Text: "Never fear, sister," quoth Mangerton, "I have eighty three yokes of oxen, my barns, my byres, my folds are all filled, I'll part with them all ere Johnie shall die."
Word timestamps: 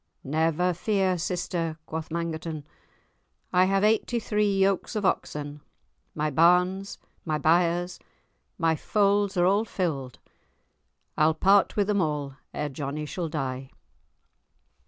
"Never 0.23 0.73
fear, 0.73 1.15
sister," 1.19 1.77
quoth 1.85 2.09
Mangerton, 2.09 2.63
"I 3.53 3.65
have 3.65 3.83
eighty 3.83 4.17
three 4.19 4.57
yokes 4.57 4.95
of 4.95 5.05
oxen, 5.05 5.61
my 6.15 6.31
barns, 6.31 6.97
my 7.23 7.37
byres, 7.37 7.99
my 8.57 8.75
folds 8.75 9.37
are 9.37 9.45
all 9.45 9.63
filled, 9.63 10.17
I'll 11.19 11.35
part 11.35 11.75
with 11.75 11.85
them 11.85 12.01
all 12.01 12.33
ere 12.51 12.69
Johnie 12.69 13.05
shall 13.05 13.29
die." 13.29 13.69